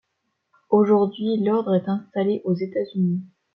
[0.71, 3.21] Aujourd'hui l'ordre est installé aux États-Unis.